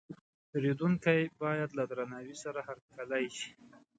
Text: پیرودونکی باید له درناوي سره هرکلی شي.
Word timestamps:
پیرودونکی 0.49 1.19
باید 1.41 1.69
له 1.77 1.83
درناوي 1.91 2.35
سره 2.43 2.59
هرکلی 2.67 3.25
شي. 3.37 3.49